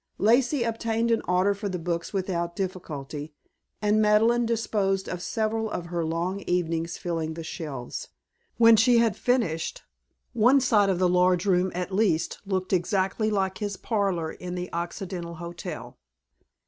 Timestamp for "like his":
13.29-13.77